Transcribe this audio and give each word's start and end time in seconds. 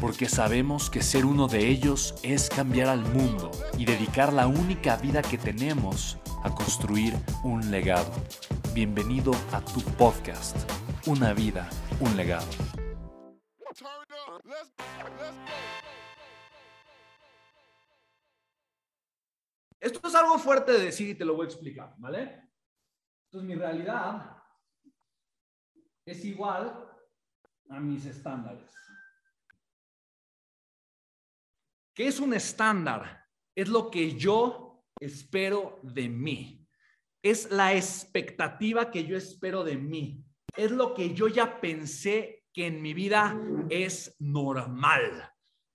porque 0.00 0.28
sabemos 0.28 0.90
que 0.90 1.02
ser 1.02 1.24
uno 1.24 1.48
de 1.48 1.68
ellos 1.68 2.14
es 2.22 2.48
cambiar 2.48 2.88
al 2.88 3.00
mundo 3.00 3.50
y 3.78 3.84
dedicar 3.84 4.32
la 4.32 4.46
única 4.46 4.96
vida 4.96 5.22
que 5.22 5.38
tenemos 5.38 6.18
a 6.44 6.54
construir 6.54 7.14
un 7.42 7.70
legado. 7.70 8.12
Bienvenido 8.74 9.32
a 9.52 9.60
tu 9.60 9.80
podcast, 9.96 10.56
Una 11.06 11.32
vida, 11.32 11.68
un 12.00 12.16
legado. 12.16 12.46
Esto 19.80 20.08
es 20.08 20.14
algo 20.14 20.38
fuerte 20.38 20.72
de 20.72 20.86
decir 20.86 21.08
y 21.10 21.14
te 21.14 21.24
lo 21.24 21.36
voy 21.36 21.46
a 21.46 21.48
explicar, 21.48 21.94
¿vale? 21.98 22.50
Entonces 23.26 23.48
mi 23.48 23.54
realidad 23.54 24.36
es 26.04 26.24
igual 26.24 26.90
a 27.68 27.80
mis 27.80 28.04
estándares. 28.04 28.70
¿Qué 31.96 32.08
es 32.08 32.20
un 32.20 32.34
estándar? 32.34 33.24
Es 33.54 33.68
lo 33.68 33.90
que 33.90 34.14
yo 34.16 34.84
espero 35.00 35.80
de 35.82 36.10
mí. 36.10 36.68
Es 37.22 37.50
la 37.50 37.74
expectativa 37.74 38.90
que 38.90 39.06
yo 39.06 39.16
espero 39.16 39.64
de 39.64 39.78
mí. 39.78 40.22
Es 40.54 40.70
lo 40.70 40.92
que 40.92 41.14
yo 41.14 41.26
ya 41.26 41.58
pensé 41.58 42.44
que 42.52 42.66
en 42.66 42.82
mi 42.82 42.92
vida 42.92 43.40
es 43.70 44.14
normal. 44.18 45.32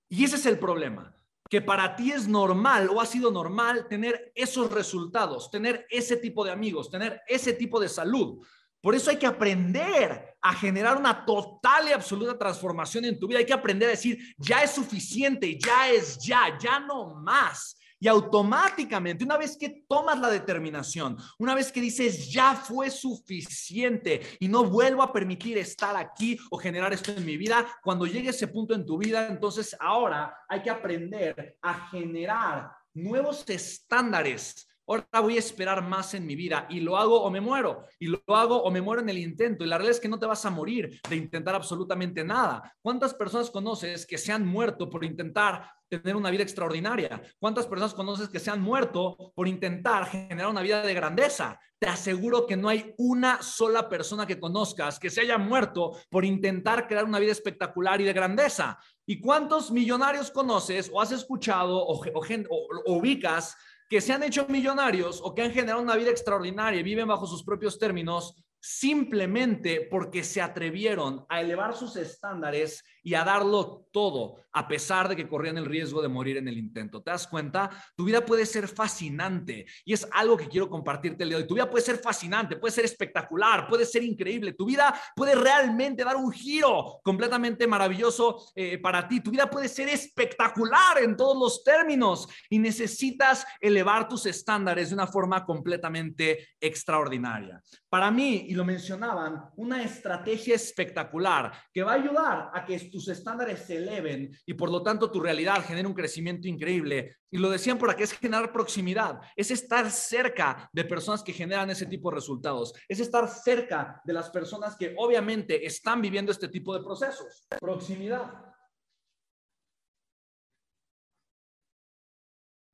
Y 0.10 0.24
ese 0.24 0.36
es 0.36 0.46
el 0.46 0.60
problema, 0.60 1.12
que 1.50 1.60
para 1.60 1.96
ti 1.96 2.12
es 2.12 2.28
normal 2.28 2.90
o 2.90 3.02
ha 3.02 3.08
sido 3.08 3.32
normal 3.32 3.88
tener 3.88 4.32
esos 4.36 4.72
resultados, 4.72 5.50
tener 5.50 5.88
ese 5.90 6.18
tipo 6.18 6.46
de 6.46 6.52
amigos, 6.52 6.92
tener 6.92 7.22
ese 7.28 7.54
tipo 7.54 7.80
de 7.80 7.90
salud. 7.90 8.46
Por 8.82 8.96
eso 8.96 9.12
hay 9.12 9.18
que 9.18 9.28
aprender 9.28 10.36
a 10.42 10.54
generar 10.54 10.98
una 10.98 11.24
total 11.26 11.88
y 11.88 11.92
absoluta 11.92 12.38
transformación 12.38 13.06
en 13.06 13.20
tu 13.20 13.28
vida. 13.28 13.40
Hay 13.40 13.46
que 13.46 13.54
aprender 13.54 13.88
a 13.88 13.92
decir, 13.92 14.18
ya 14.38 14.64
es 14.64 14.72
suficiente, 14.72 15.58
ya 15.58 15.90
es 15.90 16.18
ya, 16.18 16.58
ya 16.60 16.80
no 16.80 17.16
más. 17.16 17.78
Y 18.04 18.08
automáticamente, 18.08 19.24
una 19.24 19.38
vez 19.38 19.56
que 19.56 19.84
tomas 19.88 20.20
la 20.20 20.32
determinación, 20.32 21.16
una 21.38 21.54
vez 21.54 21.72
que 21.72 21.80
dices, 21.80 22.32
ya 22.32 22.56
fue 22.56 22.90
suficiente 22.90 24.22
y 24.40 24.48
no 24.48 24.64
vuelvo 24.64 25.04
a 25.04 25.14
permitir 25.14 25.60
estar 25.60 25.96
aquí 25.96 26.40
o 26.50 26.58
generar 26.58 26.92
esto 26.94 27.12
en 27.12 27.24
mi 27.24 27.38
vida, 27.38 27.68
cuando 27.84 28.08
llegue 28.08 28.32
ese 28.32 28.48
punto 28.48 28.74
en 28.74 28.88
tu 28.88 28.98
vida, 28.98 29.28
entonces 29.28 29.78
ahora 29.80 30.36
hay 30.50 30.64
que 30.64 30.72
aprender 30.72 31.58
a 31.62 31.90
generar 31.90 32.72
nuevos 32.96 33.48
estándares 33.48 34.68
ahora 34.88 35.06
voy 35.22 35.36
a 35.36 35.40
esperar 35.40 35.82
más 35.82 36.14
en 36.14 36.26
mi 36.26 36.36
vida 36.36 36.68
y 36.70 36.80
lo 36.80 36.98
hago 36.98 37.22
o 37.22 37.30
me 37.30 37.42
muero, 37.42 37.86
y 38.00 38.08
lo 38.08 38.22
hago 38.28 38.62
o 38.62 38.72
me 38.72 38.82
muero 38.82 39.02
en 39.02 39.10
el 39.10 39.18
intento. 39.18 39.64
Y 39.64 39.68
la 39.68 39.78
realidad 39.78 39.96
es 39.96 40.02
que 40.02 40.10
no 40.10 40.20
te 40.20 40.26
vas 40.26 40.46
a 40.46 40.50
morir 40.50 41.00
de 41.10 41.16
intentar 41.16 41.56
absolutamente 41.56 42.24
nada. 42.24 42.76
¿Cuántas 42.82 43.14
personas 43.14 43.50
conoces 43.50 44.06
que 44.06 44.18
se 44.18 44.32
han 44.32 44.46
muerto 44.46 44.90
por 44.90 45.06
intentar 45.06 45.72
tener 45.88 46.16
una 46.16 46.32
vida 46.32 46.44
extraordinaria? 46.44 47.22
¿Cuántas 47.40 47.68
personas 47.68 47.94
conoces 47.94 48.30
que 48.30 48.40
se 48.40 48.50
han 48.50 48.62
muerto 48.62 49.32
por 49.36 49.48
intentar 49.48 50.06
generar 50.08 50.48
una 50.48 50.62
vida 50.62 50.82
de 50.82 50.94
grandeza? 50.94 51.60
Te 51.80 51.88
aseguro 51.88 52.46
que 52.46 52.56
no 52.56 52.70
hay 52.70 52.94
una 52.98 53.42
sola 53.42 53.90
persona 53.90 54.26
que 54.26 54.40
conozcas 54.40 55.00
que 55.00 55.10
se 55.10 55.22
haya 55.22 55.38
muerto 55.38 55.98
por 56.10 56.26
intentar 56.26 56.88
crear 56.88 57.06
una 57.06 57.20
vida 57.20 57.32
espectacular 57.32 58.00
y 58.02 58.06
de 58.06 58.14
grandeza. 58.14 58.78
¿Y 59.06 59.20
cuántos 59.20 59.72
millonarios 59.72 60.32
conoces 60.32 60.90
o 60.94 61.02
has 61.02 61.12
escuchado 61.12 61.78
o, 61.78 62.02
o 62.02 62.94
ubicas 62.94 63.58
que 63.92 64.00
se 64.00 64.14
han 64.14 64.24
hecho 64.24 64.48
millonarios 64.48 65.20
o 65.22 65.36
que 65.36 65.42
han 65.42 65.52
generado 65.52 65.82
una 65.82 65.98
vida 65.98 66.12
extraordinaria 66.12 66.80
y 66.80 66.84
viven 66.84 67.10
bajo 67.10 67.28
sus 67.28 67.44
propios 67.44 67.78
términos 67.78 68.42
simplemente 68.62 69.88
porque 69.90 70.24
se 70.24 70.40
atrevieron 70.40 71.26
a 71.28 71.42
elevar 71.42 71.76
sus 71.76 71.96
estándares 71.96 72.84
y 73.04 73.16
a 73.16 73.24
darlo 73.24 73.88
todo, 73.92 74.36
a 74.52 74.68
pesar 74.68 75.10
de 75.10 75.16
que 75.16 75.28
corrían 75.28 75.58
el 75.58 75.66
riesgo 75.66 76.02
de 76.02 76.08
morir 76.08 76.38
en 76.38 76.48
el 76.48 76.58
intento. 76.58 77.02
¿Te 77.02 77.10
das 77.10 77.28
cuenta? 77.28 77.70
Tu 77.96 78.06
vida 78.06 78.24
puede 78.24 78.46
ser 78.46 78.68
fascinante 78.68 79.66
y 79.84 79.94
es 79.94 80.08
algo 80.12 80.38
que 80.38 80.48
quiero 80.48 80.70
compartirte 80.70 81.24
el 81.24 81.30
día 81.30 81.38
de 81.38 81.44
hoy. 81.44 81.48
Tu 81.48 81.56
vida 81.56 81.70
puede 81.70 81.84
ser 81.84 81.98
fascinante, 81.98 82.58
puede 82.58 82.74
ser 82.74 82.86
espectacular, 82.86 83.68
puede 83.68 83.86
ser 83.86 84.04
increíble. 84.04 84.54
Tu 84.54 84.66
vida 84.66 84.94
puede 85.16 85.34
realmente 85.34 86.04
dar 86.04 86.16
un 86.16 86.32
giro 86.32 87.02
completamente 87.04 87.66
maravilloso 87.66 88.52
eh, 88.56 88.78
para 88.78 89.08
ti. 89.08 89.22
Tu 89.22 89.32
vida 89.32 89.50
puede 89.50 89.68
ser 89.68 89.90
espectacular 89.90 91.00
en 91.02 91.18
todos 91.18 91.38
los 91.38 91.64
términos 91.64 92.28
y 92.50 92.60
necesitas 92.60 93.46
elevar 93.60 94.08
tus 94.08 94.28
estándares 94.28 94.90
de 94.90 94.96
una 94.96 95.08
forma 95.08 95.44
completamente 95.44 96.50
extraordinaria. 96.60 97.60
Para 97.92 98.10
mí, 98.10 98.46
y 98.48 98.54
lo 98.54 98.64
mencionaban, 98.64 99.52
una 99.58 99.84
estrategia 99.84 100.56
espectacular 100.56 101.52
que 101.74 101.84
va 101.84 101.92
a 101.92 101.96
ayudar 101.96 102.50
a 102.54 102.64
que 102.64 102.80
tus 102.90 103.10
estándares 103.10 103.66
se 103.66 103.76
eleven 103.76 104.32
y 104.46 104.54
por 104.54 104.72
lo 104.72 104.82
tanto 104.82 105.12
tu 105.12 105.20
realidad 105.20 105.62
genere 105.66 105.90
un 105.90 105.94
crecimiento 105.94 106.48
increíble. 106.48 107.18
Y 107.30 107.38
lo 107.38 107.50
decían 107.50 107.78
por 107.78 107.90
aquí, 107.90 108.04
es 108.04 108.14
generar 108.14 108.54
proximidad, 108.54 109.20
es 109.36 109.52
estar 109.52 109.92
cerca 109.92 110.70
de 110.72 110.86
personas 110.86 111.22
que 111.22 111.34
generan 111.34 111.70
ese 111.70 111.86
tipo 111.86 112.10
de 112.10 112.16
resultados, 112.16 112.74
es 112.88 113.02
estar 113.02 113.28
cerca 113.28 114.02
de 114.06 114.14
las 114.14 114.30
personas 114.30 114.78
que 114.78 114.96
obviamente 114.98 115.66
están 115.66 116.02
viviendo 116.02 116.32
este 116.32 116.48
tipo 116.48 116.74
de 116.74 116.86
procesos. 116.86 117.46
Proximidad. 117.60 118.32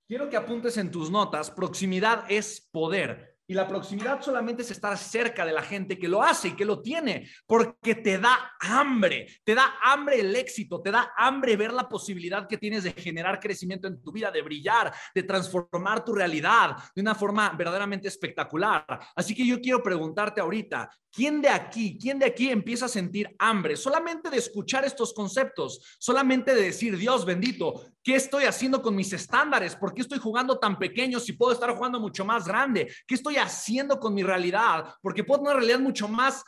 Quiero 0.07 0.29
que 0.29 0.37
apuntes 0.37 0.77
en 0.77 0.91
tus 0.91 1.09
notas, 1.09 1.49
proximidad 1.49 2.25
es 2.29 2.61
poder. 2.71 3.36
Y 3.47 3.53
la 3.53 3.67
proximidad 3.67 4.21
solamente 4.21 4.61
es 4.61 4.71
estar 4.71 4.97
cerca 4.97 5.45
de 5.45 5.53
la 5.53 5.61
gente 5.61 5.97
que 5.97 6.09
lo 6.09 6.21
hace 6.21 6.49
y 6.49 6.55
que 6.55 6.65
lo 6.65 6.81
tiene, 6.81 7.29
porque 7.45 7.95
te 7.95 8.19
da 8.19 8.51
hambre, 8.59 9.27
te 9.45 9.55
da 9.55 9.75
hambre 9.83 10.19
el 10.19 10.35
éxito, 10.35 10.81
te 10.81 10.91
da 10.91 11.13
hambre 11.15 11.55
ver 11.55 11.71
la 11.71 11.87
posibilidad 11.87 12.47
que 12.47 12.57
tienes 12.57 12.83
de 12.83 12.91
generar 12.91 13.39
crecimiento 13.39 13.87
en 13.87 14.01
tu 14.01 14.11
vida, 14.11 14.31
de 14.31 14.41
brillar, 14.41 14.93
de 15.15 15.23
transformar 15.23 16.03
tu 16.03 16.13
realidad 16.13 16.75
de 16.93 17.01
una 17.01 17.15
forma 17.15 17.49
verdaderamente 17.57 18.09
espectacular. 18.09 18.85
Así 19.15 19.33
que 19.33 19.47
yo 19.47 19.61
quiero 19.61 19.81
preguntarte 19.81 20.41
ahorita, 20.41 20.89
¿quién 21.17 21.41
de 21.41 21.49
aquí, 21.49 21.97
quién 21.99 22.19
de 22.19 22.27
aquí 22.27 22.51
empieza 22.51 22.85
a 22.85 22.89
sentir 22.89 23.35
hambre? 23.39 23.75
Solamente 23.75 24.29
de 24.29 24.37
escuchar 24.37 24.85
estos 24.85 25.15
conceptos, 25.15 25.81
solamente 25.97 26.53
de 26.53 26.61
decir, 26.61 26.95
Dios 26.95 27.25
bendito, 27.25 27.81
¿qué 28.03 28.13
estoy 28.13 28.43
haciendo 28.43 28.83
con 28.83 28.95
mis 28.95 29.11
estándares? 29.11 29.75
¿Por 29.75 29.95
qué 29.95 30.01
estoy 30.01 30.19
jugando 30.19 30.59
tan 30.59 30.77
pequeño 30.77 31.19
si 31.19 31.33
puedo 31.33 31.53
estar 31.53 31.75
jugando 31.75 31.99
mucho 31.99 32.23
más 32.23 32.47
grande? 32.47 32.93
¿Qué 33.07 33.15
estoy 33.15 33.37
haciendo 33.37 33.99
con 33.99 34.13
mi 34.13 34.21
realidad? 34.21 34.93
Porque 35.01 35.23
puedo 35.23 35.39
tener 35.39 35.55
una 35.55 35.59
realidad 35.59 35.79
mucho 35.79 36.07
más 36.07 36.43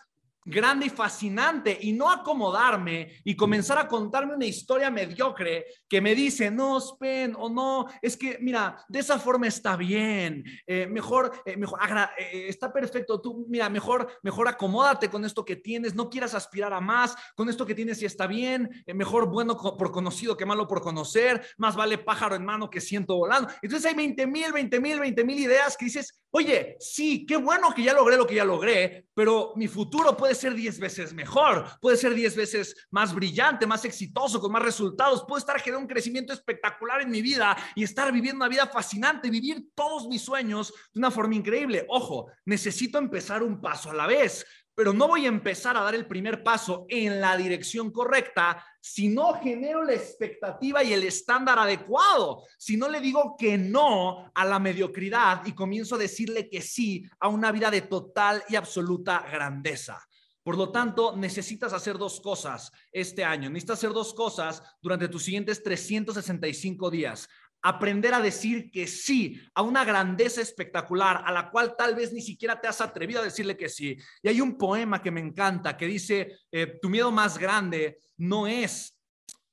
grande 0.46 0.88
y 0.88 0.90
fascinante 0.90 1.78
y 1.82 1.94
no 1.94 2.10
acomodarme 2.12 3.14
y 3.24 3.36
comenzar 3.36 3.78
a 3.78 3.88
contarme 3.88 4.36
una 4.36 4.46
historia 4.46 4.90
mediocre 4.90 5.66
que 5.88 6.02
me 6.02 6.16
dice, 6.16 6.50
no, 6.50 6.80
Spen, 6.80 7.36
o 7.38 7.50
no, 7.50 7.88
es 8.02 8.18
que, 8.18 8.38
mira, 8.42 8.84
de 8.88 9.00
esa 9.00 9.20
forma 9.20 9.48
está 9.48 9.76
bien, 9.76 10.44
eh, 10.66 10.88
mejor, 10.88 11.32
eh, 11.46 11.58
mejor, 11.58 11.80
eh, 12.18 12.46
está 12.48 12.72
perfecto, 12.72 13.22
tú, 13.22 13.46
mira, 13.50 13.70
mejor, 13.70 14.08
mejor 14.24 14.48
acomódate 14.48 15.10
con 15.10 15.26
esto 15.26 15.46
que 15.46 15.56
tienes, 15.56 15.96
no 15.96 16.10
quieras 16.10 16.34
aspirar 16.34 16.74
a 16.74 16.82
más, 16.82 17.16
con 17.36 17.50
esto 17.50 17.66
que 17.66 17.76
tienes 17.76 18.02
y 18.02 18.06
está 18.06 18.28
bien, 18.28 18.70
mejor 18.94 19.30
bueno 19.30 19.58
por 19.58 19.92
conocido 19.92 20.38
que 20.38 20.46
malo 20.46 20.68
por 20.68 20.82
conocer, 20.82 21.46
más 21.58 21.76
vale 21.76 21.98
pájaro 21.98 22.36
en 22.36 22.46
mano 22.46 22.70
que 22.70 22.82
ciento 22.82 23.16
volando. 23.16 23.50
Entonces 23.62 23.86
hay 23.90 23.96
20 23.96 24.28
mil, 24.28 24.52
20 24.52 24.80
mil, 24.80 25.00
20 25.00 25.24
mil 25.24 25.40
ideas 25.40 25.76
que 25.78 25.86
dices, 25.86 26.20
oye, 26.32 26.78
sí, 26.80 27.26
qué 27.26 27.38
bueno 27.38 27.74
que 27.74 27.84
ya 27.84 27.94
logré 27.94 28.18
lo 28.18 28.28
que 28.28 28.36
ya 28.36 28.46
logré, 28.46 29.06
pero 29.14 29.54
mi 29.56 29.68
futuro 29.68 30.16
puede 30.16 30.29
puede 30.30 30.42
ser 30.42 30.54
10 30.54 30.80
veces 30.80 31.14
mejor, 31.16 31.66
puede 31.82 31.98
ser 31.98 32.14
10 32.14 32.36
veces 32.36 32.76
más 32.92 33.16
brillante, 33.16 33.66
más 33.66 33.84
exitoso, 33.84 34.40
con 34.40 34.52
más 34.52 34.62
resultados, 34.62 35.26
puedo 35.28 35.40
estar 35.40 35.58
generando 35.60 35.86
un 35.86 35.92
crecimiento 35.92 36.34
espectacular 36.34 37.02
en 37.02 37.10
mi 37.10 37.24
vida 37.24 37.58
y 37.74 37.84
estar 37.84 38.12
viviendo 38.12 38.38
una 38.38 38.48
vida 38.48 38.68
fascinante, 38.68 39.32
vivir 39.32 39.70
todos 39.74 40.08
mis 40.08 40.22
sueños 40.22 40.72
de 40.94 41.00
una 41.00 41.10
forma 41.10 41.34
increíble. 41.34 41.84
Ojo, 41.90 42.28
necesito 42.46 43.00
empezar 43.00 43.42
un 43.42 43.60
paso 43.60 43.90
a 43.90 43.96
la 43.96 44.06
vez 44.06 44.46
pero 44.80 44.94
no 44.94 45.10
voy 45.10 45.26
a 45.26 45.28
empezar 45.28 45.76
a 45.76 45.82
dar 45.82 45.94
el 45.94 46.08
primer 46.08 46.42
paso 46.42 46.86
en 46.88 47.20
la 47.20 47.36
dirección 47.36 47.92
correcta 47.92 48.64
si 48.80 49.10
no 49.10 49.34
genero 49.34 49.84
la 49.84 49.92
expectativa 49.92 50.82
y 50.82 50.94
el 50.94 51.04
estándar 51.04 51.60
adecuado, 51.60 52.46
si 52.58 52.78
no 52.78 52.88
le 52.88 53.02
digo 53.02 53.36
que 53.38 53.58
no 53.58 54.32
a 54.34 54.46
la 54.46 54.58
mediocridad 54.58 55.46
y 55.46 55.52
comienzo 55.52 55.96
a 55.96 55.98
decirle 55.98 56.50
que 56.50 56.62
sí 56.62 57.04
a 57.20 57.28
una 57.28 57.52
vida 57.52 57.70
de 57.70 57.82
total 57.82 58.42
y 58.48 58.56
absoluta 58.56 59.26
grandeza. 59.30 60.02
Por 60.50 60.58
lo 60.58 60.72
tanto, 60.72 61.16
necesitas 61.16 61.74
hacer 61.74 62.00
dos 62.00 62.20
cosas 62.20 62.72
este 62.92 63.24
año. 63.24 63.52
Necesitas 63.52 63.78
hacer 63.78 63.92
dos 63.92 64.16
cosas 64.16 64.64
durante 64.82 65.08
tus 65.08 65.22
siguientes 65.22 65.62
365 65.62 66.90
días 66.90 67.30
aprender 67.62 68.16
a 68.16 68.20
decir 68.20 68.72
que 68.72 68.88
sí 68.88 69.40
a 69.54 69.62
una 69.62 69.86
grandeza 69.86 70.42
espectacular 70.42 71.22
a 71.24 71.32
la 71.32 71.52
cual 71.52 71.76
tal 71.78 71.94
vez 71.94 72.12
ni 72.14 72.22
siquiera 72.22 72.60
te 72.60 72.68
has 72.68 72.82
atrevido 72.82 73.22
a 73.22 73.26
decirle 73.26 73.56
que 73.56 73.70
sí. 73.70 73.96
Y 74.24 74.28
hay 74.28 74.42
un 74.42 74.58
poema 74.58 75.04
que 75.04 75.12
me 75.12 75.20
encanta 75.20 75.78
que 75.78 75.86
dice, 75.86 76.40
eh, 76.52 76.80
tu 76.82 76.90
miedo 76.90 77.12
más 77.12 77.38
grande 77.38 78.00
no 78.18 78.48
es 78.48 78.99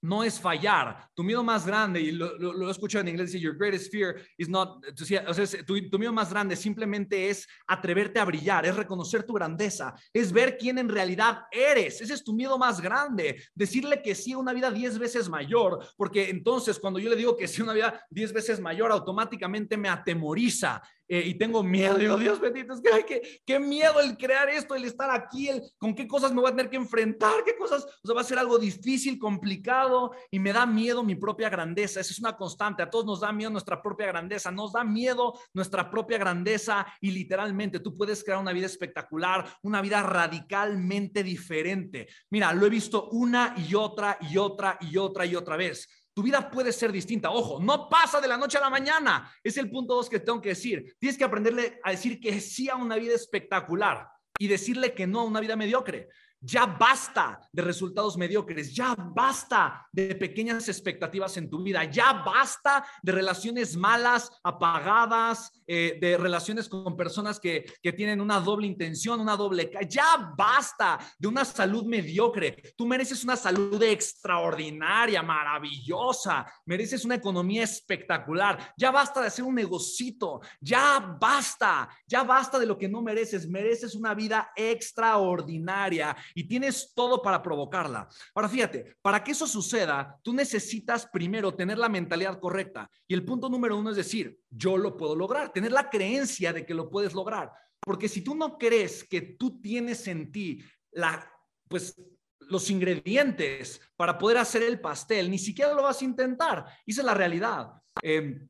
no 0.03 0.23
es 0.23 0.41
fallar. 0.41 1.09
Tu 1.15 1.23
miedo 1.23 1.43
más 1.43 1.67
grande, 1.67 2.01
y 2.01 2.13
lo, 2.13 2.37
lo, 2.39 2.71
escuchado 2.71 3.03
en 3.03 3.09
inglés, 3.09 3.33
dice, 3.33 3.43
your 3.43 3.57
greatest 3.57 3.91
fear 3.91 4.17
is 4.37 4.49
not, 4.49 4.85
o 5.29 5.35
sea, 5.35 5.65
tu, 5.65 5.89
tu, 5.89 5.99
miedo 5.99 6.13
más 6.13 6.31
grande 6.31 6.57
simplemente 6.57 7.29
es 7.29 7.47
atreverte 7.67 8.21
a 8.21 8.25
brillar, 8.25 8.67
es 8.67 8.77
reconocer 8.77 9.25
tu 9.25 9.33
grandeza, 9.33 9.95
es 10.13 10.33
ver 10.33 10.57
quién 10.59 10.79
en 10.79 10.89
realidad 10.89 11.43
eres. 11.51 12.01
Ese 12.01 12.15
es 12.15 12.25
tu 12.25 12.35
miedo 12.35 12.59
más 12.59 12.81
grande. 12.81 13.43
Decirle 13.55 14.03
que 14.03 14.15
sí 14.15 14.35
una 14.35 14.53
vida 14.53 14.71
diez 14.71 14.99
veces 14.99 15.29
mayor, 15.29 15.87
porque 15.97 16.31
entonces 16.31 16.79
cuando 16.79 16.99
yo 16.99 17.11
le 17.11 17.17
digo 17.17 17.37
que 17.37 17.49
sí 17.49 17.63
una 17.63 17.73
vida 17.73 18.07
diez 18.11 18.33
veces 18.33 18.61
mayor, 18.61 18.93
automáticamente 18.93 19.77
me 19.77 19.89
atemoriza 19.89 20.83
eh, 21.09 21.23
y 21.27 21.35
tengo 21.35 21.63
miedo. 21.63 21.97
Dios 22.19 22.41
bendito, 22.41 22.75
es 22.75 22.81
que 22.81 23.05
qué, 23.05 23.41
qué 23.45 23.59
miedo 23.59 24.01
el 24.01 24.17
crear 24.17 24.49
esto, 24.49 24.75
el 24.75 24.85
estar 24.85 25.11
aquí, 25.11 25.49
el, 25.49 25.63
con 25.79 25.95
qué 25.95 26.07
cosas 26.07 26.33
me 26.33 26.41
voy 26.41 26.51
a 26.51 26.57
tener 26.57 26.71
que 26.71 26.77
enfrentar, 26.77 27.45
qué 27.45 27.57
cosas, 27.57 27.85
o 27.85 28.07
sea, 28.07 28.15
va 28.15 28.21
a 28.21 28.25
ser 28.25 28.39
algo 28.39 28.59
difícil, 28.59 29.19
complicado 29.19 30.13
y 30.31 30.39
me 30.39 30.53
da 30.53 30.67
miedo 30.67 31.03
mi 31.03 31.15
propia 31.15 31.49
grandeza. 31.49 32.01
Esa 32.01 32.13
es 32.13 32.19
una 32.19 32.37
constante. 32.37 32.83
A 32.83 32.91
todos 32.91 33.07
nos 33.07 33.21
da 33.21 33.33
miedo 33.33 33.51
nuestra 33.51 33.83
propia 33.83 34.07
grandeza, 34.07 34.51
nos 34.51 34.73
da 34.73 34.85
miedo 34.85 35.39
nuestra 35.53 35.91
propia 35.91 36.19
grandeza 36.19 36.87
y 37.01 37.11
literalmente 37.11 37.81
tú 37.81 37.97
puedes 37.97 38.23
crear 38.25 38.41
una 38.41 38.53
vida 38.53 38.67
espectacular, 38.67 39.47
una 39.63 39.81
vida 39.81 40.03
radicalmente 40.03 41.23
diferente. 41.23 42.09
Mira, 42.31 42.53
lo 42.53 42.67
he 42.67 42.71
visto 42.71 43.09
una 43.11 43.55
y 43.57 43.75
otra 43.75 44.19
y 44.21 44.37
otra 44.39 44.79
y 44.81 44.97
otra 44.97 45.27
y 45.27 45.37
otra 45.37 45.57
vez. 45.57 46.06
Tu 46.17 46.23
vida 46.23 46.51
puede 46.51 46.73
ser 46.73 46.91
distinta. 46.93 47.31
Ojo, 47.31 47.61
no 47.61 47.91
pasa 47.91 48.23
de 48.23 48.27
la 48.27 48.39
noche 48.39 48.57
a 48.57 48.63
la 48.63 48.71
mañana. 48.71 49.31
Es 49.45 49.59
el 49.59 49.71
punto 49.71 49.95
dos 49.95 50.09
que 50.09 50.19
tengo 50.19 50.41
que 50.41 50.49
decir. 50.49 50.97
Tienes 50.99 51.19
que 51.19 51.25
aprenderle 51.25 51.79
a 51.85 51.91
decir 51.91 52.19
que 52.19 52.41
sí 52.41 52.71
a 52.71 52.77
una 52.77 52.97
vida 52.97 53.15
espectacular 53.15 54.09
y 54.39 54.49
decirle 54.49 54.95
que 54.95 55.07
no 55.07 55.21
a 55.21 55.25
una 55.25 55.41
vida 55.41 55.57
mediocre. 55.57 56.09
Ya 56.47 56.65
basta 56.65 57.41
de 57.53 57.63
resultados 57.63 58.17
mediocres, 58.17 58.73
ya 58.73 58.95
basta 58.95 59.85
de 59.91 60.15
pequeñas 60.15 60.69
expectativas 60.69 61.37
en 61.37 61.51
tu 61.51 61.61
vida, 61.61 61.83
ya 61.85 62.13
basta 62.25 62.87
de 63.03 63.11
relaciones 63.11 63.77
malas, 63.77 64.31
apagadas, 64.45 65.51
eh, 65.67 65.99
de 66.01 66.17
relaciones 66.17 66.69
con 66.69 66.97
personas 66.97 67.41
que, 67.41 67.67
que 67.83 67.93
tienen 67.93 68.21
una 68.21 68.39
doble 68.39 68.69
intención, 68.69 69.19
una 69.19 69.37
doble... 69.37 69.73
Ya 69.89 70.33
basta 70.39 70.99
de 71.19 71.27
una 71.27 71.45
salud 71.45 71.85
mediocre. 71.85 72.75
Tú 72.77 72.87
mereces 72.87 73.25
una 73.25 73.35
salud 73.35 73.83
extraordinaria, 73.83 75.23
maravillosa, 75.23 76.47
mereces 76.65 77.05
una 77.05 77.17
economía 77.17 77.65
espectacular. 77.65 78.73
Ya 78.77 78.93
basta 78.93 79.21
de 79.21 79.27
hacer 79.27 79.45
un 79.45 79.57
negocito, 79.57 80.41
ya 80.61 81.17
basta, 81.21 81.89
ya 82.07 82.23
basta 82.23 82.61
de 82.61 82.67
lo 82.67 82.79
que 82.79 82.89
no 82.89 83.03
mereces, 83.03 83.49
mereces 83.49 83.97
una 83.97 84.15
vida 84.15 84.53
extraordinaria 84.55 86.17
y 86.37 86.45
tienes 86.45 86.93
todo 86.95 87.23
para 87.23 87.43
provocarla. 87.43 88.09
Ahora 88.35 88.49
fíjate, 88.49 88.97
para 89.01 89.25
que 89.25 89.33
eso 89.33 89.47
suceda, 89.47 90.21
tú 90.23 90.35
necesitas 90.35 91.09
primero 91.11 91.55
tener 91.55 91.79
la 91.79 91.89
mentalidad 91.89 92.39
correcta. 92.39 92.91
Y 93.09 93.15
el 93.15 93.25
punto 93.25 93.49
número 93.49 93.79
uno 93.79 93.91
es 93.91 93.97
decir, 93.97 94.39
yo 94.51 94.77
lo 94.77 94.99
puedo 94.99 95.17
lograr, 95.17 95.51
tener 95.51 95.73
la 95.73 95.89
creencia 95.89 96.53
de 96.53 96.67
que 96.67 96.75
lo 96.75 96.91
puedes 96.91 97.15
lograr. 97.15 97.51
Porque 97.81 98.07
si 98.07 98.21
tú 98.21 98.35
no 98.35 98.59
crees 98.59 99.03
que 99.03 99.23
tú 99.23 99.63
tienes 99.63 100.07
en 100.09 100.31
ti 100.31 100.63
la, 100.93 101.27
pues, 101.69 101.99
los 102.41 102.69
ingredientes 102.69 103.81
para 103.97 104.19
poder 104.19 104.37
hacer 104.37 104.63
el 104.63 104.79
pastel, 104.79 105.31
ni 105.31 105.39
siquiera 105.39 105.73
lo 105.73 105.85
vas 105.85 106.03
a 106.03 106.05
intentar. 106.05 106.67
Esa 106.85 107.01
es 107.01 107.07
la 107.07 107.15
realidad. 107.15 107.71
Em, 108.03 108.47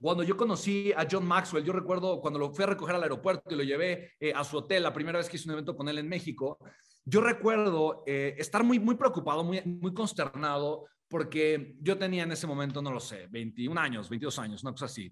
cuando 0.00 0.24
yo 0.24 0.36
conocí 0.36 0.92
a 0.96 1.06
John 1.08 1.26
Maxwell, 1.26 1.64
yo 1.64 1.72
recuerdo 1.72 2.20
cuando 2.20 2.40
lo 2.40 2.52
fui 2.52 2.64
a 2.64 2.68
recoger 2.68 2.96
al 2.96 3.02
aeropuerto 3.04 3.54
y 3.54 3.56
lo 3.56 3.62
llevé 3.62 4.12
eh, 4.18 4.32
a 4.34 4.42
su 4.42 4.56
hotel, 4.56 4.82
la 4.82 4.92
primera 4.92 5.18
vez 5.18 5.28
que 5.28 5.36
hice 5.36 5.48
un 5.48 5.52
evento 5.52 5.76
con 5.76 5.88
él 5.88 5.98
en 5.98 6.08
México, 6.08 6.58
yo 7.08 7.22
recuerdo 7.22 8.04
eh, 8.06 8.34
estar 8.36 8.62
muy, 8.62 8.78
muy 8.78 8.94
preocupado, 8.96 9.42
muy, 9.42 9.62
muy 9.62 9.94
consternado, 9.94 10.86
porque 11.08 11.76
yo 11.80 11.96
tenía 11.96 12.24
en 12.24 12.32
ese 12.32 12.46
momento, 12.46 12.82
no 12.82 12.92
lo 12.92 13.00
sé, 13.00 13.26
21 13.30 13.80
años, 13.80 14.10
22 14.10 14.38
años, 14.38 14.62
una 14.62 14.72
cosa 14.72 14.84
así. 14.84 15.10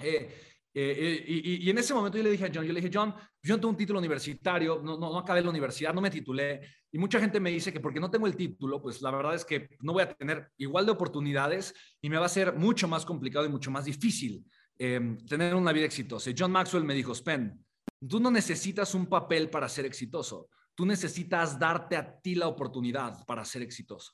Eh, 0.00 0.30
eh, 0.74 1.24
y, 1.26 1.66
y, 1.66 1.70
en 1.70 1.78
ese 1.78 1.94
momento 1.94 2.18
yo 2.18 2.24
le 2.24 2.30
dije 2.30 2.44
a 2.44 2.50
John, 2.52 2.66
yo 2.66 2.72
le 2.72 2.80
dije, 2.80 2.90
John, 2.92 3.14
yo 3.42 3.54
no 3.54 3.60
tengo 3.60 3.70
un 3.70 3.76
título 3.76 4.00
universitario, 4.00 4.82
no, 4.84 4.98
no, 4.98 5.12
no, 5.12 5.18
acabé 5.18 5.40
la 5.40 5.48
universidad, 5.48 5.94
no 5.94 6.02
me 6.02 6.10
titulé. 6.10 6.60
Y 6.92 6.98
mucha 6.98 7.18
gente 7.18 7.40
me 7.40 7.50
dice 7.50 7.72
que 7.72 7.80
porque 7.80 8.00
no 8.00 8.10
tengo 8.10 8.26
el 8.26 8.36
título, 8.36 8.82
pues 8.82 9.00
la 9.00 9.10
verdad 9.10 9.34
es 9.34 9.46
que 9.46 9.70
no 9.80 9.94
voy 9.94 10.02
a 10.02 10.12
tener 10.12 10.50
igual 10.58 10.84
de 10.84 10.92
oportunidades 10.92 11.72
y 12.02 12.10
me 12.10 12.18
va 12.18 12.26
a 12.26 12.28
ser 12.28 12.54
mucho 12.54 12.86
más 12.86 13.06
complicado 13.06 13.46
y 13.46 13.48
mucho 13.48 13.70
más 13.70 13.86
difícil 13.86 14.44
tener 14.76 15.54
una 15.54 15.72
vida 15.72 15.86
exitosa. 15.86 16.28
Y 16.30 16.34
John 16.36 16.50
Maxwell 16.50 16.84
me 16.84 16.94
dijo, 16.94 17.14
Spen, 17.14 17.64
tú 18.06 18.18
no 18.18 18.30
necesitas 18.30 18.94
un 18.94 19.06
papel 19.06 19.48
para 19.48 19.68
ser 19.68 19.86
exitoso. 19.86 20.48
Tú 20.74 20.86
necesitas 20.86 21.58
darte 21.58 21.96
a 21.96 22.20
ti 22.20 22.34
la 22.34 22.48
oportunidad 22.48 23.24
para 23.26 23.44
ser 23.44 23.62
exitoso. 23.62 24.12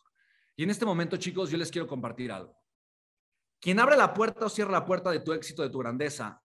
Y 0.57 0.63
en 0.63 0.71
este 0.71 0.85
momento, 0.85 1.17
chicos, 1.17 1.51
yo 1.51 1.57
les 1.57 1.71
quiero 1.71 1.87
compartir 1.87 2.31
algo. 2.31 2.55
Quien 3.61 3.79
abre 3.79 3.97
la 3.97 4.13
puerta 4.13 4.47
o 4.47 4.49
cierra 4.49 4.73
la 4.73 4.85
puerta 4.85 5.11
de 5.11 5.21
tu 5.21 5.33
éxito, 5.33 5.63
de 5.63 5.71
tu 5.71 5.79
grandeza, 5.79 6.43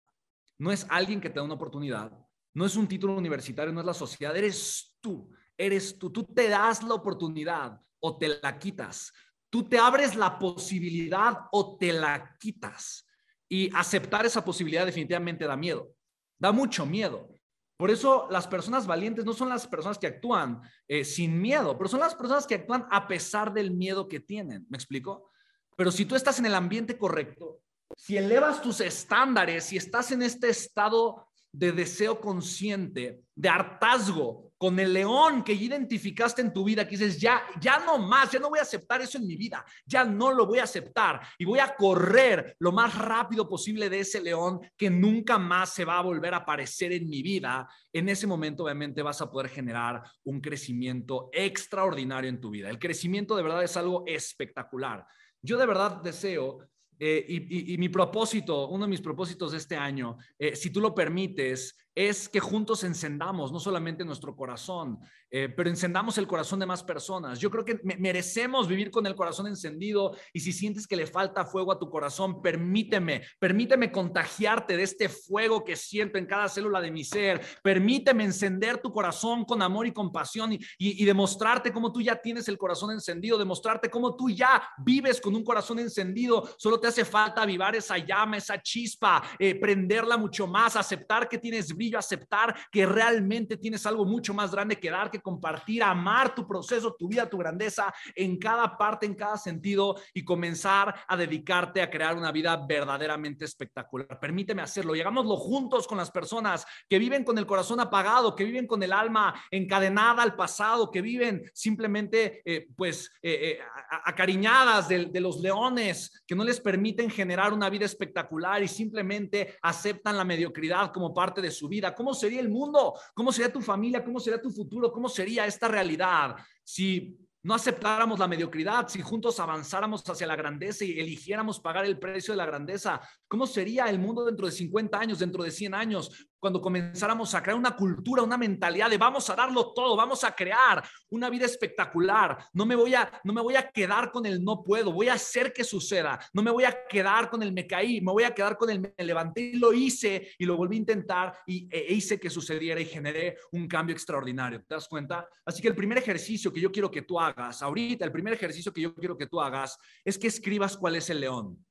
no 0.57 0.71
es 0.71 0.85
alguien 0.89 1.19
que 1.19 1.29
te 1.29 1.35
da 1.35 1.43
una 1.43 1.55
oportunidad, 1.55 2.11
no 2.53 2.65
es 2.65 2.75
un 2.77 2.87
título 2.87 3.17
universitario, 3.17 3.73
no 3.73 3.81
es 3.81 3.85
la 3.85 3.93
sociedad, 3.93 4.35
eres 4.35 4.97
tú, 5.01 5.29
eres 5.57 5.99
tú. 5.99 6.09
Tú 6.09 6.23
te 6.23 6.47
das 6.47 6.83
la 6.83 6.93
oportunidad 6.93 7.79
o 7.99 8.17
te 8.17 8.39
la 8.41 8.57
quitas. 8.57 9.11
Tú 9.49 9.67
te 9.67 9.77
abres 9.77 10.15
la 10.15 10.39
posibilidad 10.39 11.47
o 11.51 11.77
te 11.77 11.91
la 11.91 12.37
quitas. 12.39 13.05
Y 13.49 13.73
aceptar 13.75 14.25
esa 14.25 14.43
posibilidad 14.43 14.85
definitivamente 14.85 15.45
da 15.45 15.57
miedo. 15.57 15.93
Da 16.37 16.51
mucho 16.51 16.85
miedo. 16.85 17.34
Por 17.77 17.91
eso 17.91 18.27
las 18.29 18.47
personas 18.47 18.87
valientes 18.87 19.25
no 19.25 19.33
son 19.33 19.49
las 19.49 19.67
personas 19.67 19.97
que 19.97 20.07
actúan 20.07 20.61
eh, 20.87 21.03
sin 21.03 21.41
miedo, 21.41 21.77
pero 21.77 21.89
son 21.89 21.99
las 21.99 22.15
personas 22.15 22.47
que 22.47 22.55
actúan 22.55 22.87
a 22.89 23.07
pesar 23.07 23.53
del 23.53 23.71
miedo 23.71 24.07
que 24.07 24.21
tienen. 24.21 24.65
¿Me 24.69 24.77
explico? 24.77 25.31
Pero 25.75 25.91
si 25.91 26.05
tú 26.05 26.15
estás 26.15 26.39
en 26.39 26.45
el 26.45 26.55
ambiente 26.55 26.97
correcto, 26.97 27.59
si 27.97 28.17
elevas 28.17 28.61
tus 28.61 28.79
estándares, 28.79 29.65
si 29.65 29.77
estás 29.77 30.11
en 30.11 30.21
este 30.21 30.49
estado 30.49 31.27
de 31.57 31.71
deseo 31.71 32.19
consciente, 32.19 33.21
de 33.33 33.49
hartazgo, 33.49 34.45
con 34.57 34.79
el 34.79 34.93
león 34.93 35.43
que 35.43 35.53
identificaste 35.53 36.41
en 36.41 36.53
tu 36.53 36.63
vida, 36.63 36.85
que 36.85 36.97
dices, 36.97 37.19
ya, 37.19 37.43
ya 37.59 37.79
no 37.79 37.97
más, 37.97 38.31
ya 38.31 38.39
no 38.39 38.49
voy 38.49 38.59
a 38.59 38.63
aceptar 38.63 39.01
eso 39.01 39.17
en 39.17 39.27
mi 39.27 39.35
vida, 39.35 39.65
ya 39.85 40.05
no 40.05 40.31
lo 40.31 40.45
voy 40.45 40.59
a 40.59 40.63
aceptar 40.63 41.21
y 41.37 41.45
voy 41.45 41.59
a 41.59 41.75
correr 41.75 42.55
lo 42.59 42.71
más 42.71 42.97
rápido 42.97 43.49
posible 43.49 43.89
de 43.89 43.99
ese 43.99 44.21
león 44.21 44.61
que 44.77 44.89
nunca 44.89 45.37
más 45.37 45.73
se 45.73 45.83
va 45.83 45.99
a 45.99 46.03
volver 46.03 46.33
a 46.33 46.37
aparecer 46.37 46.93
en 46.93 47.09
mi 47.09 47.21
vida, 47.21 47.67
en 47.91 48.07
ese 48.07 48.27
momento 48.27 48.63
obviamente 48.63 49.01
vas 49.01 49.21
a 49.21 49.29
poder 49.29 49.49
generar 49.49 50.01
un 50.23 50.39
crecimiento 50.39 51.29
extraordinario 51.33 52.29
en 52.29 52.39
tu 52.39 52.49
vida. 52.49 52.69
El 52.69 52.79
crecimiento 52.79 53.35
de 53.35 53.43
verdad 53.43 53.63
es 53.63 53.75
algo 53.75 54.03
espectacular. 54.07 55.05
Yo 55.41 55.57
de 55.57 55.65
verdad 55.65 56.01
deseo 56.01 56.59
eh, 56.99 57.25
y, 57.27 57.77
mi 57.77 57.89
propósito, 57.89 58.67
uno 58.69 58.85
de 58.85 58.89
mis 58.89 59.01
propósitos 59.01 59.51
de 59.51 59.57
este 59.57 59.75
año, 59.75 60.17
eh, 60.39 60.55
si 60.55 60.69
tú 60.69 60.79
lo 60.81 60.95
permites, 60.95 61.77
es 61.95 62.27
que 62.27 62.41
juntos 62.41 62.83
encendamos 62.83 63.53
no 63.53 63.59
solamente 63.59 64.03
nuestro 64.03 64.35
corazón, 64.35 64.99
eh, 65.31 65.47
pero 65.47 65.69
encendamos 65.69 66.17
el 66.17 66.27
corazón 66.27 66.59
de 66.59 66.65
más 66.65 66.83
personas. 66.83 67.39
Yo 67.39 67.49
creo 67.49 67.63
que 67.63 67.79
merecemos 67.97 68.67
vivir 68.67 68.91
con 68.91 69.07
el 69.07 69.15
corazón 69.15 69.47
encendido 69.47 70.15
y 70.33 70.41
si 70.41 70.51
sientes 70.51 70.87
que 70.87 70.97
le 70.97 71.07
falta 71.07 71.45
fuego 71.45 71.71
a 71.71 71.79
tu 71.79 71.89
corazón, 71.89 72.41
permíteme, 72.41 73.21
permíteme 73.39 73.93
contagiarte 73.93 74.75
de 74.75 74.83
este 74.83 75.07
fuego 75.07 75.63
que 75.63 75.77
siento 75.77 76.17
en 76.17 76.25
cada 76.25 76.49
célula 76.49 76.81
de 76.81 76.91
mi 76.91 77.05
ser. 77.05 77.41
Permíteme 77.63 78.25
encender 78.25 78.79
tu 78.79 78.91
corazón 78.91 79.45
con 79.45 79.61
amor 79.61 79.87
y 79.87 79.93
compasión 79.93 80.51
y, 80.51 80.59
y, 80.77 81.05
demostrarte 81.05 81.71
cómo 81.71 81.93
tú 81.93 82.01
ya 82.01 82.17
tienes 82.21 82.49
el 82.49 82.57
corazón 82.57 82.91
encendido, 82.91 83.37
demostrarte 83.37 83.89
cómo 83.89 84.17
tú 84.17 84.29
ya 84.29 84.61
vives 84.79 85.21
con 85.21 85.33
un 85.33 85.45
corazón 85.45 85.79
encendido. 85.79 86.47
Solo 86.57 86.77
te 86.77 86.87
hace 86.87 87.05
falta 87.05 87.41
avivar 87.41 87.73
esa 87.75 87.97
llama, 87.97 88.37
esa 88.37 88.61
chispa, 88.61 89.23
eh, 89.39 89.55
prenderla 89.55 90.17
mucho 90.17 90.45
más, 90.45 90.75
aceptar 90.75 91.29
que 91.29 91.37
tienes 91.37 91.73
brillo 91.73 91.84
sencillo 91.85 91.99
aceptar 91.99 92.55
que 92.71 92.85
realmente 92.85 93.57
tienes 93.57 93.85
algo 93.85 94.05
mucho 94.05 94.33
más 94.33 94.51
grande 94.51 94.79
que 94.79 94.89
dar, 94.89 95.11
que 95.11 95.21
compartir, 95.21 95.83
amar 95.83 96.33
tu 96.33 96.47
proceso, 96.47 96.95
tu 96.97 97.07
vida, 97.07 97.29
tu 97.29 97.37
grandeza 97.37 97.93
en 98.15 98.37
cada 98.37 98.77
parte, 98.77 99.05
en 99.05 99.15
cada 99.15 99.37
sentido 99.37 99.95
y 100.13 100.23
comenzar 100.23 100.95
a 101.07 101.17
dedicarte 101.17 101.81
a 101.81 101.89
crear 101.89 102.17
una 102.17 102.31
vida 102.31 102.65
verdaderamente 102.67 103.45
espectacular. 103.45 104.19
Permíteme 104.19 104.61
hacerlo. 104.61 104.95
Llegámoslo 104.95 105.35
juntos 105.37 105.87
con 105.87 105.97
las 105.97 106.11
personas 106.11 106.65
que 106.89 106.99
viven 106.99 107.23
con 107.23 107.37
el 107.37 107.45
corazón 107.45 107.79
apagado, 107.79 108.35
que 108.35 108.45
viven 108.45 108.67
con 108.67 108.81
el 108.81 108.91
alma 108.91 109.35
encadenada 109.51 110.23
al 110.23 110.35
pasado, 110.35 110.89
que 110.89 111.01
viven 111.01 111.43
simplemente, 111.53 112.41
eh, 112.45 112.67
pues, 112.75 113.11
eh, 113.21 113.51
eh, 113.51 113.59
acariñadas 114.05 114.87
de, 114.87 115.05
de 115.05 115.19
los 115.19 115.39
leones, 115.39 116.23
que 116.25 116.35
no 116.35 116.43
les 116.43 116.59
permiten 116.59 117.09
generar 117.09 117.53
una 117.53 117.69
vida 117.69 117.85
espectacular 117.85 118.63
y 118.63 118.67
simplemente 118.67 119.57
aceptan 119.61 120.17
la 120.17 120.23
mediocridad 120.23 120.91
como 120.91 121.13
parte 121.13 121.41
de 121.41 121.51
su 121.51 121.67
vida. 121.67 121.74
¿Cómo 121.95 122.13
sería 122.13 122.39
el 122.39 122.49
mundo? 122.49 122.93
¿Cómo 123.13 123.31
sería 123.31 123.51
tu 123.51 123.61
familia? 123.61 124.03
¿Cómo 124.03 124.19
sería 124.19 124.41
tu 124.41 124.51
futuro? 124.51 124.91
¿Cómo 124.91 125.09
sería 125.09 125.45
esta 125.45 125.67
realidad 125.67 126.35
si 126.63 127.17
no 127.45 127.53
aceptáramos 127.53 128.17
la 128.17 128.27
mediocridad, 128.27 128.87
si 128.87 129.03
juntos 129.03 129.39
avanzáramos 129.39 130.03
hacia 130.09 130.25
la 130.25 130.35
grandeza 130.35 130.83
y 130.83 130.99
eligiéramos 130.99 131.59
pagar 131.59 131.85
el 131.85 131.99
precio 131.99 132.33
de 132.33 132.39
la 132.39 132.45
grandeza, 132.47 132.99
¿cómo 133.27 133.45
sería 133.45 133.85
el 133.85 133.99
mundo 133.99 134.25
dentro 134.25 134.47
de 134.47 134.51
50 134.51 134.97
años, 134.97 135.19
dentro 135.19 135.43
de 135.43 135.51
100 135.51 135.75
años, 135.75 136.27
cuando 136.39 136.61
comenzáramos 136.61 137.33
a 137.33 137.41
crear 137.41 137.57
una 137.57 137.75
cultura, 137.75 138.23
una 138.23 138.37
mentalidad 138.37 138.89
de 138.89 138.97
vamos 138.97 139.29
a 139.29 139.35
darlo 139.35 139.73
todo, 139.73 139.95
vamos 139.95 140.23
a 140.23 140.31
crear 140.33 140.83
una 141.09 141.29
vida 141.29 141.45
espectacular? 141.45 142.37
No 142.53 142.65
me 142.65 142.75
voy 142.75 142.95
a 142.95 143.21
no 143.23 143.33
me 143.33 143.41
voy 143.41 143.55
a 143.55 143.69
quedar 143.69 144.11
con 144.11 144.25
el 144.25 144.43
no 144.43 144.63
puedo, 144.63 144.91
voy 144.91 145.09
a 145.09 145.13
hacer 145.13 145.53
que 145.53 145.63
suceda. 145.63 146.19
No 146.33 146.43
me 146.43 146.51
voy 146.51 146.65
a 146.65 146.85
quedar 146.87 147.29
con 147.29 147.41
el 147.41 147.51
me 147.51 147.67
caí, 147.67 148.01
me 148.01 148.11
voy 148.11 148.23
a 148.23 148.33
quedar 148.33 148.57
con 148.57 148.69
el 148.69 148.79
me 148.79 148.93
levanté 149.05 149.41
y 149.41 149.57
lo 149.57 149.73
hice 149.73 150.29
y 150.37 150.45
lo 150.45 150.57
volví 150.57 150.75
a 150.75 150.79
intentar 150.79 151.33
y 151.45 151.67
e, 151.71 151.79
e 151.89 151.93
hice 151.93 152.19
que 152.19 152.29
sucediera 152.29 152.79
y 152.79 152.85
generé 152.85 153.37
un 153.51 153.67
cambio 153.67 153.93
extraordinario. 153.93 154.63
¿Te 154.67 154.75
das 154.75 154.87
cuenta? 154.87 155.27
Así 155.45 155.61
que 155.61 155.67
el 155.67 155.75
primer 155.75 155.97
ejercicio 155.97 156.51
que 156.51 156.61
yo 156.61 156.71
quiero 156.71 156.91
que 156.91 157.01
tú 157.01 157.19
hagas 157.19 157.61
ahorita, 157.61 158.05
el 158.05 158.11
primer 158.11 158.33
ejercicio 158.33 158.71
que 158.73 158.81
yo 158.81 158.93
quiero 158.95 159.17
que 159.17 159.27
tú 159.27 159.41
hagas 159.41 159.77
es 160.03 160.17
que 160.17 160.27
escribas 160.27 160.77
cuál 160.77 160.95
es 160.95 161.09
el 161.09 161.21
león. 161.21 161.65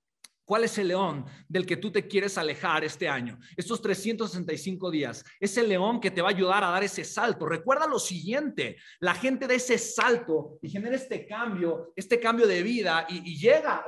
¿Cuál 0.44 0.64
es 0.64 0.76
el 0.76 0.88
león 0.88 1.24
del 1.48 1.64
que 1.64 1.78
tú 1.78 1.90
te 1.90 2.06
quieres 2.06 2.36
alejar 2.36 2.84
este 2.84 3.08
año? 3.08 3.38
Estos 3.56 3.80
365 3.80 4.90
días. 4.90 5.24
Es 5.40 5.56
el 5.56 5.68
león 5.70 6.00
que 6.00 6.10
te 6.10 6.20
va 6.20 6.28
a 6.28 6.32
ayudar 6.32 6.62
a 6.62 6.70
dar 6.70 6.84
ese 6.84 7.02
salto. 7.02 7.46
Recuerda 7.46 7.86
lo 7.86 7.98
siguiente, 7.98 8.76
la 9.00 9.14
gente 9.14 9.46
da 9.46 9.54
ese 9.54 9.78
salto 9.78 10.58
y 10.60 10.68
genera 10.68 10.96
este 10.96 11.26
cambio, 11.26 11.92
este 11.96 12.20
cambio 12.20 12.46
de 12.46 12.62
vida 12.62 13.06
y, 13.08 13.38
llega 13.38 13.86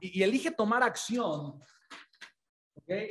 y, 0.00 0.22
elige 0.22 0.52
tomar 0.52 0.84
acción. 0.84 1.60
¿Okay? 2.74 3.10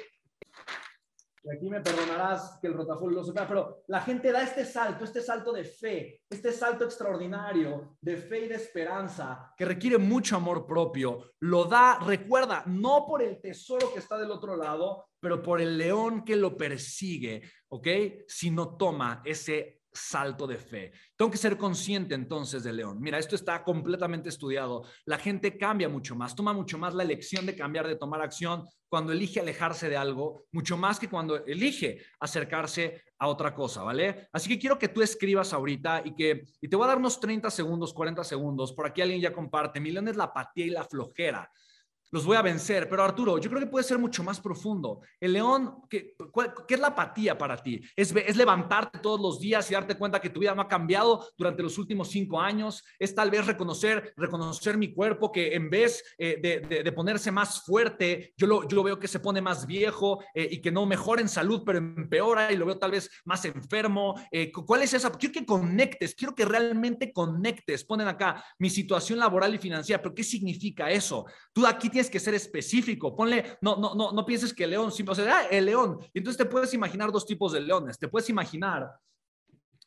Y 1.47 1.55
aquí 1.55 1.69
me 1.69 1.81
perdonarás 1.81 2.59
que 2.61 2.67
el 2.67 2.73
rotafolio 2.73 3.19
lo 3.19 3.23
sepa, 3.23 3.47
pero 3.47 3.83
la 3.87 4.01
gente 4.01 4.31
da 4.31 4.43
este 4.43 4.65
salto, 4.65 5.05
este 5.05 5.21
salto 5.21 5.53
de 5.53 5.63
fe, 5.63 6.21
este 6.29 6.51
salto 6.51 6.83
extraordinario 6.83 7.97
de 8.01 8.17
fe 8.17 8.45
y 8.45 8.47
de 8.49 8.55
esperanza 8.55 9.53
que 9.55 9.65
requiere 9.65 9.97
mucho 9.97 10.35
amor 10.35 10.65
propio. 10.67 11.31
Lo 11.39 11.65
da, 11.65 11.99
recuerda, 11.99 12.63
no 12.65 13.05
por 13.07 13.21
el 13.21 13.39
tesoro 13.39 13.93
que 13.93 13.99
está 13.99 14.17
del 14.17 14.31
otro 14.31 14.57
lado, 14.57 15.05
pero 15.19 15.41
por 15.41 15.61
el 15.61 15.77
león 15.77 16.25
que 16.25 16.35
lo 16.35 16.57
persigue, 16.57 17.41
¿ok? 17.69 17.87
Si 18.27 18.51
no 18.51 18.75
toma 18.75 19.21
ese 19.23 19.76
salto 19.97 20.47
de 20.47 20.57
fe. 20.57 20.91
Tengo 21.15 21.31
que 21.31 21.37
ser 21.37 21.57
consciente 21.57 22.15
entonces 22.15 22.63
de 22.63 22.73
León. 22.73 23.01
Mira, 23.01 23.17
esto 23.17 23.35
está 23.35 23.63
completamente 23.63 24.29
estudiado. 24.29 24.85
La 25.05 25.17
gente 25.17 25.57
cambia 25.57 25.89
mucho 25.89 26.15
más, 26.15 26.35
toma 26.35 26.53
mucho 26.53 26.77
más 26.77 26.93
la 26.93 27.03
elección 27.03 27.45
de 27.45 27.55
cambiar, 27.55 27.87
de 27.87 27.95
tomar 27.95 28.21
acción 28.21 28.65
cuando 28.89 29.11
elige 29.11 29.39
alejarse 29.39 29.89
de 29.89 29.97
algo, 29.97 30.45
mucho 30.51 30.77
más 30.77 30.99
que 30.99 31.09
cuando 31.09 31.45
elige 31.45 32.01
acercarse 32.19 33.03
a 33.19 33.27
otra 33.27 33.53
cosa, 33.53 33.83
¿vale? 33.83 34.29
Así 34.31 34.47
que 34.47 34.59
quiero 34.59 34.79
que 34.79 34.87
tú 34.87 35.01
escribas 35.01 35.51
ahorita 35.51 36.03
y 36.05 36.15
que 36.15 36.45
y 36.61 36.69
te 36.69 36.75
voy 36.75 36.85
a 36.85 36.89
dar 36.89 36.97
unos 36.97 37.19
30 37.19 37.49
segundos, 37.49 37.93
40 37.93 38.23
segundos. 38.23 38.73
Por 38.73 38.87
aquí 38.87 39.01
alguien 39.01 39.19
ya 39.19 39.33
comparte. 39.33 39.79
Mi 39.79 39.89
es 39.89 40.15
la 40.15 40.25
apatía 40.25 40.65
y 40.65 40.69
la 40.69 40.83
flojera 40.83 41.49
los 42.11 42.25
voy 42.25 42.37
a 42.37 42.41
vencer. 42.41 42.87
Pero 42.89 43.03
Arturo, 43.03 43.37
yo 43.37 43.49
creo 43.49 43.61
que 43.61 43.67
puede 43.67 43.83
ser 43.83 43.97
mucho 43.97 44.23
más 44.23 44.39
profundo. 44.39 45.01
El 45.19 45.33
león, 45.33 45.81
¿qué, 45.89 46.15
es 46.69 46.79
la 46.79 46.87
apatía 46.87 47.37
para 47.37 47.57
ti? 47.57 47.81
¿Es, 47.95 48.13
¿Es, 48.15 48.35
levantarte 48.35 48.99
todos 48.99 49.19
los 49.19 49.39
días 49.39 49.69
y 49.69 49.73
darte 49.73 49.97
cuenta 49.97 50.21
que 50.21 50.29
tu 50.29 50.39
vida 50.39 50.55
no 50.55 50.61
ha 50.61 50.67
cambiado 50.67 51.27
durante 51.37 51.63
los 51.63 51.77
últimos 51.77 52.09
cinco 52.09 52.39
años? 52.39 52.83
¿Es 52.99 53.13
tal 53.15 53.31
vez 53.31 53.45
reconocer, 53.45 54.13
reconocer 54.15 54.77
mi 54.77 54.93
cuerpo 54.93 55.31
que 55.31 55.55
en 55.55 55.69
vez 55.69 56.03
eh, 56.17 56.39
de, 56.63 56.91
ponerse 56.91 57.31
más 57.31 57.63
fuerte, 57.63 58.33
yo 58.37 58.47
lo, 58.47 58.83
veo 58.83 58.99
que 58.99 59.07
se 59.07 59.19
pone 59.19 59.41
más 59.41 59.67
viejo 59.67 60.23
eh, 60.33 60.47
y 60.51 60.61
que 60.61 60.71
no 60.71 60.85
mejora 60.85 61.21
en 61.21 61.29
salud, 61.29 61.63
pero 61.65 61.77
empeora 61.77 62.51
y 62.51 62.57
lo 62.57 62.65
veo 62.65 62.77
tal 62.77 62.91
vez 62.91 63.09
más 63.25 63.43
enfermo? 63.45 64.15
Eh, 64.31 64.51
¿Cuál 64.51 64.83
es 64.83 64.93
esa? 64.93 65.11
Quiero 65.11 65.33
que 65.33 65.45
conectes, 65.45 66.15
quiero 66.15 66.33
que 66.33 66.45
realmente 66.45 67.11
conectes. 67.11 67.83
Ponen 67.83 68.07
acá 68.07 68.43
mi 68.59 68.69
situación 68.69 69.19
laboral 69.19 69.53
y 69.53 69.57
financiera, 69.57 70.01
pero 70.01 70.15
¿qué 70.15 70.23
significa 70.23 70.89
eso? 70.89 71.25
Tú 71.53 71.65
aquí 71.65 71.89
tienes 71.89 71.96
que 72.09 72.19
ser 72.19 72.35
específico. 72.35 73.15
Ponle, 73.15 73.57
no, 73.61 73.75
no, 73.75 73.95
no, 73.95 74.11
no 74.11 74.25
pienses 74.25 74.53
que 74.53 74.65
el 74.65 74.69
león, 74.71 74.91
sea, 74.91 75.39
ah, 75.39 75.47
el 75.49 75.65
león. 75.65 75.99
Y 76.13 76.19
entonces 76.19 76.37
te 76.37 76.45
puedes 76.45 76.73
imaginar 76.73 77.11
dos 77.11 77.25
tipos 77.25 77.53
de 77.53 77.61
leones. 77.61 77.97
Te 77.97 78.07
puedes 78.07 78.29
imaginar, 78.29 78.91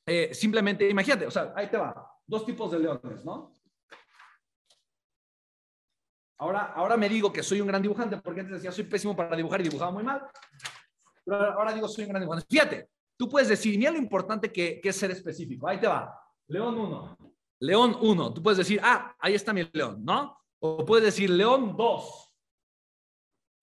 eh, 0.05 0.35
simplemente, 0.35 0.88
imagínate, 0.88 1.26
o 1.26 1.31
sea, 1.31 1.52
ahí 1.55 1.69
te 1.69 1.76
va, 1.76 2.11
dos 2.26 2.45
tipos 2.45 2.73
de 2.73 2.81
leones, 2.81 3.25
¿no? 3.25 3.52
Ahora, 6.38 6.73
ahora 6.75 6.97
me 6.97 7.09
digo 7.09 7.33
que 7.33 7.43
soy 7.43 7.61
un 7.61 7.69
gran 7.69 7.83
dibujante, 7.83 8.17
porque 8.17 8.40
antes 8.40 8.57
decía 8.57 8.73
soy 8.73 8.85
pésimo 8.85 9.14
para 9.14 9.37
dibujar 9.37 9.61
y 9.61 9.64
dibujaba 9.64 9.93
muy 9.93 10.02
mal. 10.02 10.26
Pero 11.25 11.52
ahora 11.52 11.73
digo 11.73 11.87
soy 11.87 12.05
un 12.05 12.11
gran 12.11 12.23
dibujante. 12.23 12.47
Fíjate, 12.49 12.88
tú 13.17 13.29
puedes 13.29 13.49
decir, 13.49 13.79
mira 13.79 13.90
lo 13.90 13.99
importante 13.99 14.50
que, 14.50 14.81
que 14.81 14.88
es 14.88 14.97
ser 14.97 15.11
específico. 15.11 15.69
Ahí 15.69 15.79
te 15.79 15.87
va. 15.87 16.19
León 16.49 16.79
1. 16.79 17.19
León 17.61 17.97
1. 18.00 18.35
Tú 18.35 18.43
puedes 18.43 18.59
decir, 18.59 18.81
ah, 18.83 19.14
ahí 19.21 19.35
está 19.35 19.52
mi 19.52 19.69
león, 19.73 20.02
¿no? 20.02 20.39
O 20.61 20.85
puedes 20.85 21.05
decir 21.05 21.31
león 21.31 21.75
2. 21.76 22.35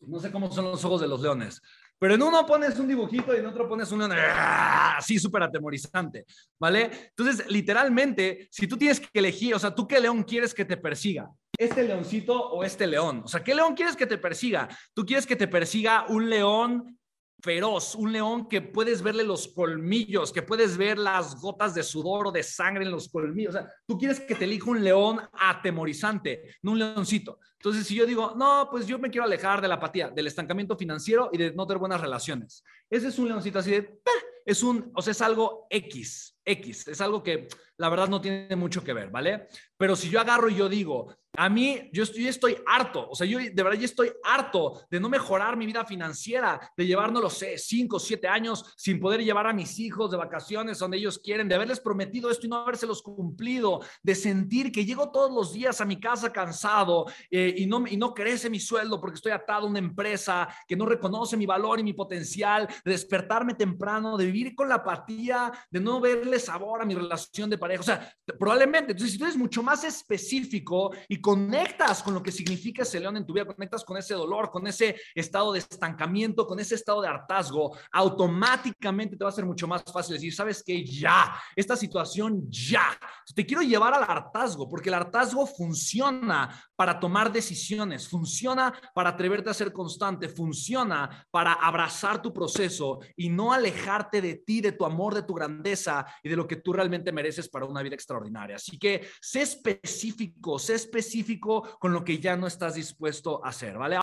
No 0.01 0.19
sé 0.19 0.31
cómo 0.31 0.51
son 0.51 0.65
los 0.65 0.83
ojos 0.85 1.01
de 1.01 1.07
los 1.07 1.21
leones. 1.21 1.61
Pero 1.99 2.13
en 2.13 2.21
uno 2.21 2.45
pones 2.45 2.77
un 2.77 2.87
dibujito 2.87 3.33
y 3.33 3.39
en 3.39 3.47
otro 3.47 3.67
pones 3.67 3.91
un 3.91 3.99
león 3.99 4.11
¡ah! 4.13 4.97
así 4.97 5.17
súper 5.17 5.41
atemorizante, 5.41 6.25
¿vale? 6.59 6.91
Entonces, 7.09 7.49
literalmente, 7.49 8.47
si 8.51 8.67
tú 8.67 8.77
tienes 8.77 8.99
que 8.99 9.07
elegir, 9.17 9.55
o 9.55 9.59
sea, 9.59 9.73
¿tú 9.73 9.87
qué 9.87 9.99
león 9.99 10.23
quieres 10.23 10.53
que 10.53 10.65
te 10.65 10.77
persiga? 10.77 11.31
¿Este 11.57 11.83
leoncito 11.83 12.33
o 12.39 12.63
este 12.63 12.85
león? 12.85 13.23
O 13.25 13.27
sea, 13.27 13.43
¿qué 13.43 13.55
león 13.55 13.73
quieres 13.73 13.95
que 13.95 14.05
te 14.05 14.19
persiga? 14.19 14.67
¿Tú 14.93 15.05
quieres 15.05 15.25
que 15.25 15.35
te 15.35 15.47
persiga 15.47 16.05
un 16.09 16.29
león 16.29 16.99
feroz, 17.39 17.95
un 17.95 18.11
león 18.11 18.47
que 18.47 18.61
puedes 18.61 19.01
verle 19.01 19.23
los 19.23 19.47
colmillos, 19.49 20.31
que 20.31 20.41
puedes 20.41 20.77
ver 20.77 20.97
las 20.97 21.39
gotas 21.39 21.75
de 21.75 21.83
sudor 21.83 22.27
o 22.27 22.31
de 22.31 22.43
sangre 22.43 22.83
en 22.83 22.91
los 22.91 23.09
colmillos. 23.09 23.55
O 23.55 23.59
sea, 23.59 23.71
tú 23.85 23.97
quieres 23.97 24.19
que 24.19 24.35
te 24.35 24.45
elija 24.45 24.69
un 24.69 24.83
león 24.83 25.21
atemorizante, 25.33 26.55
no 26.61 26.71
un 26.71 26.79
leoncito. 26.79 27.39
Entonces, 27.53 27.85
si 27.85 27.95
yo 27.95 28.05
digo, 28.05 28.33
no, 28.35 28.67
pues 28.71 28.87
yo 28.87 28.99
me 28.99 29.09
quiero 29.09 29.25
alejar 29.25 29.61
de 29.61 29.67
la 29.67 29.75
apatía, 29.75 30.09
del 30.09 30.27
estancamiento 30.27 30.75
financiero 30.77 31.29
y 31.31 31.37
de 31.37 31.53
no 31.53 31.65
tener 31.67 31.79
buenas 31.79 32.01
relaciones. 32.01 32.63
Ese 32.89 33.07
es 33.07 33.19
un 33.19 33.27
leoncito 33.27 33.59
así 33.59 33.71
de, 33.71 33.99
es 34.45 34.63
un, 34.63 34.91
o 34.95 35.01
sea, 35.01 35.11
es 35.11 35.21
algo 35.21 35.67
X, 35.69 36.37
X, 36.45 36.87
es 36.87 37.01
algo 37.01 37.21
que 37.21 37.47
la 37.77 37.89
verdad 37.89 38.07
no 38.07 38.21
tiene 38.21 38.55
mucho 38.55 38.83
que 38.83 38.93
ver, 38.93 39.09
¿vale? 39.09 39.47
Pero 39.77 39.95
si 39.95 40.09
yo 40.09 40.19
agarro 40.19 40.49
y 40.49 40.55
yo 40.55 40.69
digo, 40.69 41.13
a 41.39 41.49
mí, 41.49 41.87
yo 41.93 42.01
estoy, 42.01 42.27
estoy 42.27 42.57
harto, 42.65 43.07
o 43.11 43.15
sea, 43.15 43.27
yo 43.27 43.37
de 43.37 43.51
verdad 43.51 43.77
ya 43.77 43.85
estoy 43.85 44.11
harto 44.23 44.81
de 44.89 44.99
no 44.99 45.07
mejorar 45.07 45.55
mi 45.55 45.67
vida 45.67 45.85
financiera, 45.85 46.59
de 46.75 46.87
llevar, 46.87 47.11
no 47.11 47.21
lo 47.21 47.29
sé, 47.29 47.59
cinco, 47.59 47.99
siete 47.99 48.27
años 48.27 48.73
sin 48.75 48.99
poder 48.99 49.23
llevar 49.23 49.45
a 49.45 49.53
mis 49.53 49.77
hijos 49.77 50.09
de 50.09 50.17
vacaciones 50.17 50.79
donde 50.79 50.97
ellos 50.97 51.19
quieren, 51.19 51.47
de 51.47 51.53
haberles 51.53 51.79
prometido 51.79 52.31
esto 52.31 52.47
y 52.47 52.49
no 52.49 52.55
habérselos 52.57 53.03
cumplido, 53.03 53.81
de 54.01 54.15
sentir 54.15 54.71
que 54.71 54.83
llego 54.83 55.11
todos 55.11 55.31
los 55.31 55.53
días 55.53 55.79
a 55.79 55.85
mi 55.85 55.99
casa 55.99 56.33
cansado 56.33 57.05
eh, 57.29 57.53
y, 57.55 57.67
no, 57.67 57.85
y 57.87 57.97
no 57.97 58.15
crece 58.15 58.49
mi 58.49 58.59
sueldo 58.59 58.99
porque 58.99 59.17
estoy 59.17 59.31
atado 59.31 59.67
a 59.67 59.69
una 59.69 59.77
empresa 59.77 60.47
que 60.67 60.75
no 60.75 60.87
reconoce 60.87 61.37
mi 61.37 61.45
valor 61.45 61.79
y 61.79 61.83
mi 61.83 61.93
potencial, 61.93 62.67
de 62.83 62.91
despertarme 62.91 63.53
temprano, 63.53 64.17
de 64.17 64.25
vivir 64.25 64.55
con 64.55 64.69
la 64.69 64.75
apatía, 64.75 65.51
de 65.69 65.79
no 65.79 66.01
verle 66.01 66.39
sabor 66.39 66.81
a 66.81 66.85
mi 66.85 66.95
relación 66.95 67.47
de 67.47 67.59
pareja. 67.59 67.81
O 67.81 67.83
sea, 67.83 68.11
probablemente, 68.39 68.93
entonces, 68.93 69.11
si 69.11 69.19
tú 69.19 69.25
eres 69.25 69.37
mucho 69.37 69.61
más 69.61 69.83
específico 69.83 70.91
y 71.07 71.21
conectas 71.27 72.01
con 72.03 72.13
lo 72.13 72.23
que 72.23 72.31
significa 72.31 72.83
ese 72.83 73.01
león 73.01 73.17
en 73.17 73.25
tu 73.25 73.33
vida, 73.33 73.43
conectas 73.43 73.83
con 73.83 73.97
ese 73.97 74.13
dolor, 74.13 74.49
con 74.49 74.65
ese 74.65 74.95
estado 75.13 75.51
de 75.51 75.59
estancamiento, 75.59 76.47
con 76.47 76.57
ese 76.57 76.75
estado 76.75 77.01
de 77.01 77.09
hartazgo, 77.09 77.77
automáticamente 77.91 79.17
te 79.17 79.25
va 79.25 79.29
a 79.29 79.33
ser 79.33 79.45
mucho 79.45 79.67
más 79.67 79.83
fácil 79.83 80.13
decir, 80.13 80.33
sabes 80.33 80.63
que 80.63 80.85
ya, 80.85 81.37
esta 81.53 81.75
situación 81.75 82.49
ya, 82.49 82.97
te 83.35 83.45
quiero 83.45 83.61
llevar 83.61 83.93
al 83.93 84.03
hartazgo, 84.03 84.69
porque 84.69 84.87
el 84.87 84.95
hartazgo 84.95 85.45
funciona 85.45 86.63
para 86.77 86.97
tomar 86.97 87.29
decisiones, 87.29 88.07
funciona 88.07 88.73
para 88.95 89.09
atreverte 89.09 89.49
a 89.49 89.53
ser 89.53 89.73
constante, 89.73 90.29
funciona 90.29 91.27
para 91.29 91.51
abrazar 91.51 92.21
tu 92.21 92.31
proceso 92.31 92.99
y 93.17 93.27
no 93.27 93.51
alejarte 93.51 94.21
de 94.21 94.35
ti, 94.35 94.61
de 94.61 94.71
tu 94.71 94.85
amor, 94.85 95.13
de 95.13 95.23
tu 95.23 95.33
grandeza 95.33 96.05
y 96.23 96.29
de 96.29 96.37
lo 96.37 96.47
que 96.47 96.55
tú 96.55 96.71
realmente 96.71 97.11
mereces 97.11 97.49
para 97.49 97.65
una 97.65 97.81
vida 97.81 97.95
extraordinaria. 97.95 98.55
Así 98.55 98.79
que 98.79 99.09
sé 99.19 99.41
específico, 99.41 100.57
sé 100.57 100.75
específico 101.17 101.63
con 101.79 101.93
lo 101.93 102.03
que 102.03 102.19
ya 102.19 102.35
no 102.35 102.47
estás 102.47 102.75
dispuesto 102.75 103.43
a 103.43 103.49
hacer, 103.49 103.77
¿vale? 103.77 103.95